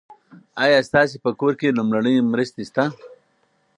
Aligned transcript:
ایا 0.63 0.79
ستاسي 0.89 1.17
په 1.25 1.31
کور 1.39 1.53
کې 1.59 1.75
لومړنۍ 1.77 2.15
مرستې 2.31 2.63
شته؟ 2.69 2.83